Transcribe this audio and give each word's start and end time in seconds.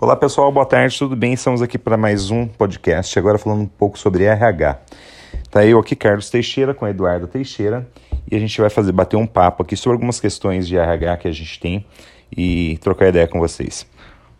Olá 0.00 0.16
pessoal, 0.16 0.50
boa 0.50 0.66
tarde, 0.66 0.98
tudo 0.98 1.14
bem? 1.14 1.34
Estamos 1.34 1.62
aqui 1.62 1.78
para 1.78 1.96
mais 1.96 2.30
um 2.30 2.48
podcast, 2.48 3.16
agora 3.18 3.38
falando 3.38 3.60
um 3.60 3.68
pouco 3.68 3.96
sobre 3.98 4.24
RH. 4.24 4.80
Tá 5.50 5.64
eu 5.64 5.78
aqui, 5.78 5.94
Carlos 5.94 6.28
Teixeira, 6.30 6.74
com 6.74 6.88
Eduardo 6.88 7.28
Teixeira, 7.28 7.88
e 8.28 8.34
a 8.34 8.38
gente 8.38 8.58
vai 8.60 8.70
fazer 8.70 8.90
bater 8.90 9.16
um 9.16 9.26
papo 9.26 9.62
aqui 9.62 9.76
sobre 9.76 9.96
algumas 9.96 10.18
questões 10.18 10.66
de 10.66 10.76
RH 10.76 11.18
que 11.18 11.28
a 11.28 11.30
gente 11.30 11.60
tem 11.60 11.86
e 12.34 12.78
trocar 12.78 13.08
ideia 13.10 13.28
com 13.28 13.38
vocês. 13.38 13.86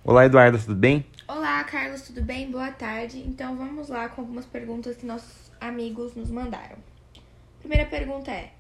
Olá 0.03 0.25
Eduardo, 0.25 0.59
tudo 0.59 0.75
bem? 0.75 1.07
Olá 1.29 1.63
Carlos, 1.65 2.03
tudo 2.03 2.23
bem? 2.23 2.51
Boa 2.51 2.73
tarde. 2.73 3.23
Então 3.25 3.55
vamos 3.55 3.89
lá 3.89 4.09
com 4.09 4.23
algumas 4.23 4.47
perguntas 4.47 4.97
que 4.97 5.07
nossos 5.07 5.53
amigos 5.61 6.17
nos 6.17 6.31
mandaram. 6.31 6.77
Primeira 7.61 7.85
pergunta 7.85 8.33
é: 8.33 8.51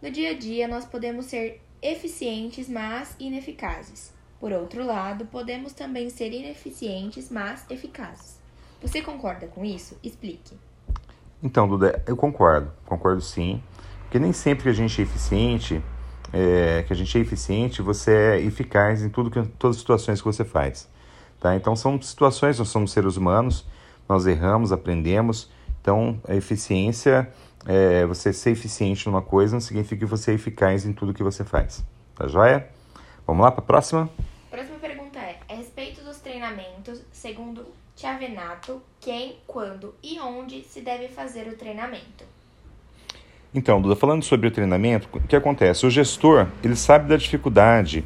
No 0.00 0.10
dia 0.10 0.30
a 0.30 0.34
dia 0.34 0.68
nós 0.68 0.84
podemos 0.84 1.26
ser 1.26 1.60
eficientes, 1.80 2.68
mas 2.68 3.16
ineficazes. 3.18 4.12
Por 4.42 4.50
outro 4.50 4.84
lado, 4.84 5.24
podemos 5.26 5.72
também 5.72 6.10
ser 6.10 6.32
ineficientes, 6.32 7.30
mas 7.30 7.64
eficazes. 7.70 8.40
Você 8.82 9.00
concorda 9.00 9.46
com 9.46 9.64
isso? 9.64 9.96
Explique. 10.02 10.58
Então, 11.40 11.68
Duda, 11.68 12.02
eu 12.08 12.16
concordo, 12.16 12.72
concordo 12.84 13.20
sim. 13.20 13.62
Porque 14.00 14.18
nem 14.18 14.32
sempre 14.32 14.64
que 14.64 14.68
a 14.68 14.72
gente 14.72 15.00
é 15.00 15.04
eficiente, 15.04 15.80
é, 16.32 16.82
que 16.82 16.92
a 16.92 16.96
gente 16.96 17.16
é 17.16 17.20
eficiente, 17.20 17.80
você 17.80 18.10
é 18.10 18.40
eficaz 18.40 19.04
em 19.04 19.08
tudo 19.08 19.30
que, 19.30 19.40
todas 19.60 19.76
as 19.76 19.80
situações 19.80 20.20
que 20.20 20.26
você 20.26 20.44
faz. 20.44 20.88
Tá? 21.38 21.54
Então 21.54 21.76
são 21.76 22.02
situações, 22.02 22.58
nós 22.58 22.68
somos 22.68 22.90
seres 22.90 23.16
humanos, 23.16 23.64
nós 24.08 24.26
erramos, 24.26 24.72
aprendemos. 24.72 25.48
Então 25.80 26.20
a 26.26 26.34
eficiência, 26.34 27.32
é, 27.64 28.04
você 28.06 28.32
ser 28.32 28.50
eficiente 28.50 29.06
numa 29.06 29.22
coisa 29.22 29.54
não 29.54 29.60
significa 29.60 30.04
que 30.04 30.10
você 30.10 30.32
é 30.32 30.34
eficaz 30.34 30.84
em 30.84 30.92
tudo 30.92 31.14
que 31.14 31.22
você 31.22 31.44
faz. 31.44 31.84
Tá 32.16 32.26
joia? 32.26 32.68
Vamos 33.24 33.44
lá 33.44 33.52
para 33.52 33.62
a 33.62 33.66
próxima? 33.66 34.10
Segundo 37.22 37.64
Chiavenato, 37.94 38.82
quem, 39.00 39.36
quando 39.46 39.94
e 40.02 40.18
onde 40.18 40.64
se 40.64 40.80
deve 40.80 41.06
fazer 41.06 41.46
o 41.46 41.56
treinamento. 41.56 42.24
Então, 43.54 43.80
Duda, 43.80 43.94
falando 43.94 44.24
sobre 44.24 44.48
o 44.48 44.50
treinamento, 44.50 45.08
o 45.12 45.20
que 45.20 45.36
acontece? 45.36 45.86
O 45.86 45.90
gestor, 45.90 46.48
ele 46.64 46.74
sabe 46.74 47.08
da 47.08 47.16
dificuldade, 47.16 48.04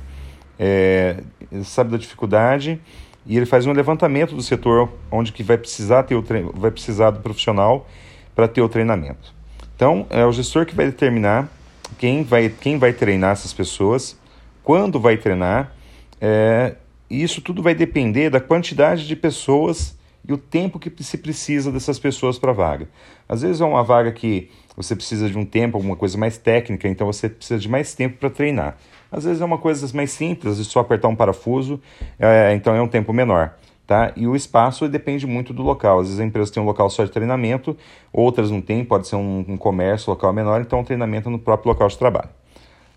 é, 0.59 1.23
ele 1.51 1.65
sabe 1.65 1.93
da 1.93 1.97
dificuldade 1.97 2.79
e 3.25 3.39
ele 3.39 3.47
faz 3.47 3.65
um 3.65 3.73
levantamento 3.73 4.35
do 4.35 4.43
setor 4.43 4.93
onde 5.11 5.33
que 5.33 5.43
vai 5.43 5.57
precisar 5.57 6.03
ter 6.03 6.15
o 6.15 6.23
vai 6.53 6.71
precisar 6.71 7.11
do 7.11 7.21
profissional 7.21 7.87
para 8.35 8.47
ter 8.47 8.61
o 8.61 8.69
treinamento. 8.69 9.35
Então, 9.75 10.07
é 10.11 10.27
o 10.27 10.33
gestor 10.33 10.67
que 10.67 10.75
vai 10.75 10.87
determinar 10.87 11.49
quem 11.97 12.23
vai, 12.23 12.51
quem 12.51 12.79
vai 12.79 12.93
treinar 12.93 13.33
essas 13.33 13.55
pessoas, 13.55 14.21
quando 14.63 15.01
vai 15.01 15.17
treinar 15.17 15.73
é, 16.21 16.77
e 17.09 17.23
isso 17.23 17.41
tudo 17.41 17.63
vai 17.63 17.75
depender 17.75 18.31
da 18.31 18.41
quantidade 18.41 19.07
de 19.07 19.17
pessoas 19.17 19.97
e 20.29 20.33
o 20.33 20.39
tempo 20.39 20.79
que 20.79 20.91
se 21.03 21.19
precisa 21.19 21.71
dessas 21.71 21.99
pessoas 21.99 22.39
para 22.39 22.51
a 22.51 22.55
vaga. 22.55 22.89
Às 23.29 23.43
vezes 23.43 23.61
é 23.61 23.65
uma 23.65 23.85
vaga 23.85 24.11
que 24.11 24.51
você 24.77 24.95
precisa 24.97 25.31
de 25.31 25.39
um 25.39 25.45
tempo, 25.45 25.77
alguma 25.77 25.97
coisa 25.97 26.19
mais 26.19 26.37
técnica, 26.37 26.89
então 26.89 27.07
você 27.07 27.29
precisa 27.29 27.59
de 27.61 27.69
mais 27.69 27.95
tempo 27.95 28.19
para 28.19 28.29
treinar. 28.29 28.77
Às 29.11 29.25
vezes 29.25 29.41
é 29.41 29.45
uma 29.45 29.59
coisa 29.59 29.89
mais 29.97 30.11
simples, 30.11 30.59
é 30.59 30.65
só 30.65 30.81
apertar 30.81 31.09
um 31.09 31.17
parafuso, 31.17 31.81
é, 32.19 32.53
então 32.55 32.75
é 32.75 32.83
um 32.83 32.89
tempo 32.89 33.13
menor. 33.13 33.55
Tá? 33.87 34.13
E 34.17 34.27
o 34.27 34.35
espaço 34.35 34.89
depende 34.89 35.29
muito 35.29 35.55
do 35.55 35.63
local. 35.63 36.01
Às 36.01 36.09
vezes 36.09 36.21
a 36.21 36.25
empresa 36.25 36.53
tem 36.53 36.61
um 36.61 36.67
local 36.67 36.91
só 36.91 37.05
de 37.05 37.11
treinamento, 37.13 37.77
outras 38.13 38.51
não 38.51 38.61
tem, 38.61 38.85
pode 38.85 39.07
ser 39.07 39.15
um, 39.15 39.45
um 39.47 39.57
comércio, 39.57 40.11
local 40.11 40.33
menor, 40.33 40.61
então 40.61 40.81
o 40.81 40.85
treinamento 40.85 41.29
é 41.29 41.33
no 41.33 41.39
próprio 41.39 41.71
local 41.71 41.87
de 41.87 41.97
trabalho. 41.97 42.29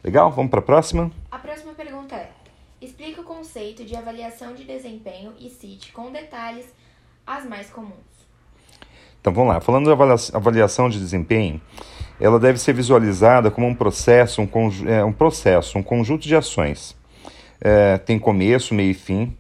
Legal? 0.04 0.32
Vamos 0.32 0.50
para? 0.50 0.60
A 0.60 1.38
próxima 1.38 1.74
pergunta 1.74 2.16
é: 2.16 2.32
Explique 2.82 3.20
o 3.20 3.24
conceito 3.50 3.84
de 3.84 3.96
avaliação 3.96 4.54
de 4.54 4.64
desempenho 4.64 5.34
e 5.40 5.50
cite 5.50 5.92
com 5.92 6.12
detalhes 6.12 6.68
as 7.26 7.44
mais 7.50 7.68
comuns. 7.68 7.96
Então 9.20 9.34
vamos 9.34 9.52
lá, 9.52 9.60
falando 9.60 9.88
da 9.88 10.38
avaliação 10.38 10.88
de 10.88 11.00
desempenho, 11.00 11.60
ela 12.22 12.40
deve 12.40 12.60
ser 12.60 12.74
visualizada 12.74 13.50
como 13.50 13.66
um 13.66 13.74
processo, 13.74 14.40
um, 14.40 14.50
é, 14.88 15.04
um 15.04 15.12
processo, 15.12 15.80
um 15.80 15.84
conjunto 15.84 16.28
de 16.28 16.36
ações. 16.36 16.96
É, 17.60 17.98
tem 17.98 18.20
começo, 18.20 18.76
meio 18.76 18.92
e 18.92 18.94
fim, 18.94 19.36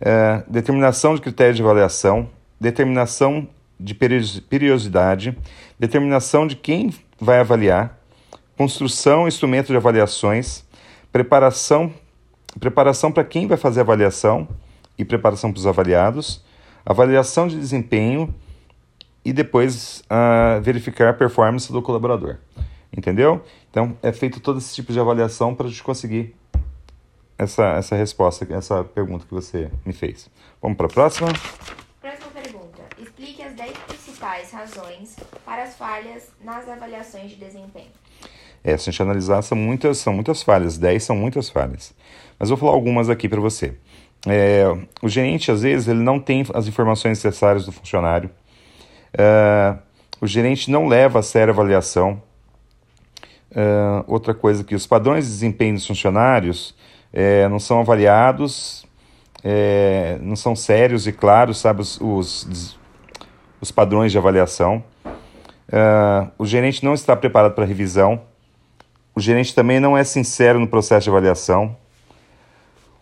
é, 0.00 0.42
determinação 0.48 1.14
de 1.14 1.20
critérios 1.20 1.56
de 1.56 1.62
avaliação, 1.62 2.28
determinação 2.60 3.48
de 3.78 3.94
periodicidade, 3.94 5.38
determinação 5.78 6.48
de 6.48 6.56
quem 6.56 6.92
vai 7.20 7.38
avaliar, 7.38 7.96
construção, 8.56 9.28
instrumento 9.28 9.68
de 9.68 9.76
avaliações, 9.76 10.64
preparação 11.12 11.92
preparação 12.58 13.12
para 13.12 13.24
quem 13.24 13.46
vai 13.46 13.56
fazer 13.56 13.80
a 13.80 13.82
avaliação 13.82 14.48
e 14.98 15.04
preparação 15.04 15.52
para 15.52 15.58
os 15.58 15.66
avaliados, 15.66 16.42
avaliação 16.84 17.46
de 17.48 17.58
desempenho 17.58 18.34
e 19.24 19.32
depois 19.32 20.02
uh, 20.10 20.60
verificar 20.62 21.10
a 21.10 21.12
performance 21.12 21.70
do 21.72 21.82
colaborador. 21.82 22.38
Entendeu? 22.96 23.44
Então 23.70 23.96
é 24.02 24.12
feito 24.12 24.40
todo 24.40 24.58
esse 24.58 24.74
tipo 24.74 24.92
de 24.92 25.00
avaliação 25.00 25.54
para 25.54 25.66
a 25.66 25.68
gente 25.68 25.82
conseguir 25.82 26.34
essa, 27.38 27.64
essa 27.72 27.96
resposta, 27.96 28.46
essa 28.54 28.84
pergunta 28.84 29.26
que 29.26 29.34
você 29.34 29.70
me 29.84 29.92
fez. 29.92 30.30
Vamos 30.62 30.76
para 30.76 30.86
a 30.86 30.90
próxima? 30.90 31.28
Próxima 32.00 32.30
pergunta. 32.32 32.82
Explique 32.98 33.42
as 33.42 33.54
10 33.54 33.72
principais 33.86 34.50
razões 34.50 35.16
para 35.44 35.64
as 35.64 35.76
falhas 35.76 36.30
nas 36.42 36.68
avaliações 36.68 37.30
de 37.30 37.36
desempenho. 37.36 37.90
É, 38.66 38.76
se 38.76 38.90
a 38.90 38.92
gente 38.92 39.00
analisar, 39.00 39.42
são 39.42 39.56
muitas, 39.56 39.98
são 39.98 40.12
muitas 40.12 40.42
falhas, 40.42 40.76
10 40.76 41.00
são 41.00 41.14
muitas 41.14 41.48
falhas. 41.48 41.94
Mas 42.36 42.48
vou 42.48 42.58
falar 42.58 42.72
algumas 42.72 43.08
aqui 43.08 43.28
para 43.28 43.40
você. 43.40 43.74
É, 44.26 44.64
o 45.00 45.08
gerente, 45.08 45.52
às 45.52 45.62
vezes, 45.62 45.86
ele 45.86 46.02
não 46.02 46.18
tem 46.18 46.44
as 46.52 46.66
informações 46.66 47.22
necessárias 47.22 47.64
do 47.64 47.70
funcionário. 47.70 48.28
É, 49.16 49.76
o 50.20 50.26
gerente 50.26 50.68
não 50.68 50.88
leva 50.88 51.20
a 51.20 51.22
sério 51.22 51.52
a 51.52 51.54
avaliação. 51.54 52.20
É, 53.54 54.02
outra 54.08 54.34
coisa 54.34 54.64
que 54.64 54.74
os 54.74 54.84
padrões 54.84 55.26
de 55.26 55.30
desempenho 55.30 55.74
dos 55.74 55.86
funcionários 55.86 56.74
é, 57.12 57.48
não 57.48 57.60
são 57.60 57.78
avaliados, 57.78 58.84
não 60.20 60.34
são 60.34 60.56
sérios 60.56 61.06
e 61.06 61.12
claros, 61.12 61.58
sabe, 61.58 61.80
os, 61.80 62.00
os, 62.00 62.76
os 63.60 63.70
padrões 63.70 64.10
de 64.10 64.18
avaliação. 64.18 64.82
O 66.36 66.44
gerente 66.44 66.84
não 66.84 66.94
está 66.94 67.14
preparado 67.14 67.54
para 67.54 67.64
revisão. 67.64 68.20
O 69.16 69.20
gerente 69.20 69.54
também 69.54 69.80
não 69.80 69.96
é 69.96 70.04
sincero 70.04 70.60
no 70.60 70.68
processo 70.68 71.04
de 71.04 71.08
avaliação. 71.10 71.74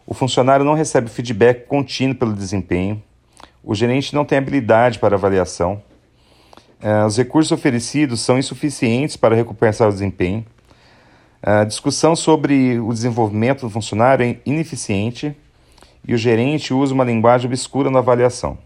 O 0.06 0.14
funcionário 0.14 0.64
não 0.64 0.74
recebe 0.74 1.10
feedback 1.10 1.66
contínuo 1.66 2.14
pelo 2.14 2.32
desempenho. 2.32 3.02
O 3.64 3.74
gerente 3.74 4.14
não 4.14 4.24
tem 4.24 4.38
habilidade 4.38 5.00
para 5.00 5.16
avaliação. 5.16 5.82
Uh, 6.80 7.04
os 7.04 7.16
recursos 7.16 7.50
oferecidos 7.50 8.20
são 8.20 8.38
insuficientes 8.38 9.16
para 9.16 9.34
recompensar 9.34 9.88
o 9.88 9.92
desempenho. 9.92 10.46
A 11.42 11.64
discussão 11.64 12.14
sobre 12.14 12.78
o 12.78 12.92
desenvolvimento 12.92 13.62
do 13.62 13.70
funcionário 13.70 14.24
é 14.24 14.36
ineficiente 14.46 15.36
e 16.06 16.14
o 16.14 16.16
gerente 16.16 16.72
usa 16.72 16.94
uma 16.94 17.02
linguagem 17.02 17.48
obscura 17.48 17.90
na 17.90 17.98
avaliação. 17.98 18.56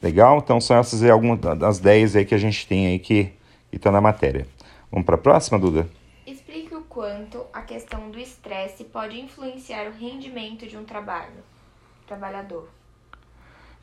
Legal? 0.00 0.38
Então 0.38 0.58
são 0.58 0.78
essas 0.78 1.02
algumas 1.04 1.38
das 1.58 1.78
10 1.78 2.16
aí 2.16 2.24
que 2.24 2.34
a 2.34 2.38
gente 2.38 2.66
tem 2.66 2.86
aí 2.86 2.98
que 2.98 3.30
está 3.70 3.90
na 3.92 4.00
matéria. 4.00 4.46
Vamos 4.90 5.04
para 5.04 5.16
a 5.16 5.18
próxima, 5.18 5.58
Duda? 5.58 5.86
Quanto 6.94 7.44
a 7.52 7.60
questão 7.60 8.08
do 8.08 8.20
estresse 8.20 8.84
pode 8.84 9.20
influenciar 9.20 9.88
o 9.88 9.92
rendimento 9.92 10.64
de 10.64 10.76
um 10.76 10.84
trabalho, 10.84 11.42
trabalhador. 12.06 12.68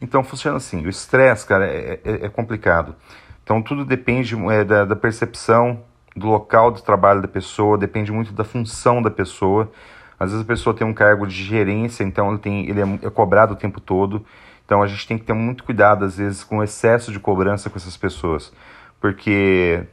Então 0.02 0.24
funciona 0.24 0.56
assim, 0.56 0.86
o 0.86 0.90
estresse, 0.90 1.46
cara, 1.46 1.68
é, 1.68 2.00
é, 2.06 2.26
é, 2.26 2.30
complicado. 2.30 2.96
Então 3.44 3.62
tudo 3.62 3.84
depende 3.84 4.34
é, 4.50 4.64
da, 4.64 4.86
da, 4.86 4.96
percepção 4.96 5.84
do 6.16 6.28
local 6.28 6.72
de 6.72 6.82
trabalho 6.82 7.22
da 7.22 7.28
pessoa, 7.28 7.78
depende 7.78 8.14
muito 8.14 8.32
da 8.32 8.46
função 8.46 9.02
da 9.02 9.12
pessoa. 9.12 9.70
Às 10.18 10.32
vezes 10.32 10.46
a 10.46 10.48
pessoa 10.48 10.74
tem 10.74 10.88
um 10.88 10.94
cargo 10.94 11.28
de 11.28 11.44
gerência, 11.44 12.06
então 12.06 12.30
ele, 12.30 12.40
tem, 12.40 12.70
ele 12.70 12.80
é, 12.80 13.08
é 13.08 13.10
cobrado 13.10 13.54
o 13.54 13.58
tempo 13.58 13.82
todo. 13.82 14.26
Então 14.66 14.82
a 14.82 14.88
gente 14.88 15.06
tem 15.06 15.18
que 15.18 15.26
ter 15.26 15.34
muito 15.34 15.66
cuidado, 15.66 16.06
às 16.06 16.16
vezes, 16.16 16.46
com 16.46 16.60
o 16.60 16.64
excesso 16.64 17.12
de 17.12 17.20
cobrança 17.20 17.70
com 17.70 17.78
essas 17.78 17.98
pessoas. 17.98 18.54
Porque 19.02 19.84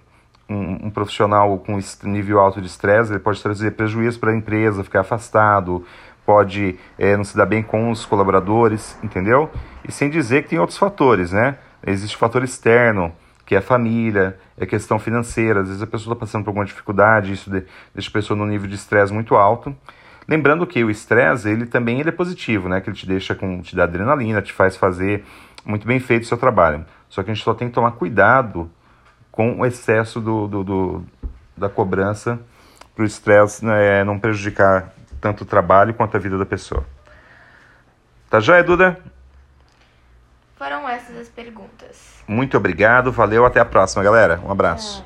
um, 0.49 0.87
um, 0.87 0.91
profissional 0.91 1.59
com 1.59 1.79
nível 2.05 2.41
alto 2.41 2.61
de 2.61 2.67
estresse, 2.67 3.13
ele 3.13 3.19
pode 3.19 3.43
trazer 3.43 3.73
prejuízo 3.73 4.19
para 4.19 4.31
a 4.31 4.35
empresa, 4.35 4.83
ficar 4.83 5.01
afastado, 5.01 5.85
pode 6.25 6.79
é, 6.99 7.17
não 7.17 7.25
se 7.25 7.37
dar 7.37 7.47
bem 7.47 7.63
com 7.63 7.91
os 7.91 8.05
colaboradores, 8.05 8.99
entendeu? 9.03 9.51
E 9.87 9.93
sem 9.93 10.11
dizer 10.11 10.43
que 10.43 10.51
tem 10.51 10.59
outros 10.59 10.79
fatores, 10.79 11.33
né? 11.33 11.57
Existe 11.87 12.17
o 12.17 12.19
fator 12.19 12.43
externo, 12.43 13.13
que 13.47 13.55
é 13.55 13.59
a 13.59 13.63
família, 13.63 14.39
é 14.59 14.67
questão 14.67 14.99
financeira. 14.99 15.61
Às 15.61 15.69
vezes 15.69 15.83
a 15.83 15.87
pessoa 15.87 16.13
está 16.13 16.21
passando 16.21 16.45
por 16.45 16.51
alguma 16.51 16.67
dificuldade, 16.67 17.33
isso 17.33 17.51
deixa 17.51 18.11
a 18.11 18.13
pessoa 18.13 18.37
num 18.37 18.47
nível 18.47 18.69
de 18.69 18.75
estresse 18.75 19.13
muito 19.13 19.35
alto. 19.37 19.75
Lembrando 20.29 20.67
que 20.67 20.85
o 20.85 20.91
estresse, 20.91 21.49
ele 21.49 21.65
também 21.65 22.01
ele 22.01 22.11
é 22.11 22.13
positivo, 22.13 22.69
né? 22.69 22.83
Que 22.83 22.91
ele 22.91 22.97
te 22.97 23.07
deixa 23.07 23.35
com, 23.35 23.63
te 23.63 23.75
dá 23.75 23.85
adrenalina, 23.85 24.43
te 24.43 24.53
faz 24.53 24.77
fazer 24.77 25.25
muito 25.65 25.87
bem 25.87 25.99
feito 25.99 26.25
o 26.25 26.27
seu 26.27 26.37
trabalho. 26.37 26.85
Só 27.09 27.23
que 27.23 27.31
a 27.31 27.35
gente 27.35 27.43
só 27.43 27.55
tem 27.55 27.69
que 27.69 27.75
tomar 27.75 27.93
cuidado 27.93 28.71
com 29.39 29.61
o 29.61 29.65
excesso 29.65 30.21
do, 30.21 30.49
do, 30.49 30.65
do 30.65 31.05
da 31.57 31.69
cobrança 31.69 32.41
para 32.93 33.05
o 33.05 33.07
estresse 33.07 33.65
né, 33.65 34.03
não 34.03 34.19
prejudicar 34.19 34.93
tanto 35.21 35.45
o 35.45 35.47
trabalho 35.47 35.95
quanto 35.95 36.17
a 36.17 36.21
vida 36.21 36.37
da 36.37 36.45
pessoa. 36.45 36.85
Tá 38.29 38.41
joia, 38.41 38.65
Duda? 38.65 38.99
Foram 40.57 40.89
essas 40.89 41.17
as 41.17 41.29
perguntas. 41.29 42.21
Muito 42.27 42.57
obrigado, 42.57 43.13
valeu, 43.13 43.47
até 43.47 43.61
a 43.61 43.65
próxima, 43.65 44.03
galera. 44.03 44.41
Um 44.45 44.51
abraço. 44.51 45.05